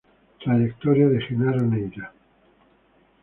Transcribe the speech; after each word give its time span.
Trayectoria 0.43 1.07
de 1.09 1.21
Genaro 1.21 1.61
Neyra 1.63 2.11